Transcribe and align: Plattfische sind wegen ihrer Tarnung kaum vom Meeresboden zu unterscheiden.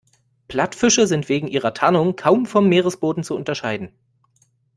Plattfische 0.47 1.05
sind 1.05 1.29
wegen 1.29 1.47
ihrer 1.47 1.75
Tarnung 1.75 2.15
kaum 2.15 2.47
vom 2.47 2.67
Meeresboden 2.67 3.23
zu 3.23 3.35
unterscheiden. 3.35 3.91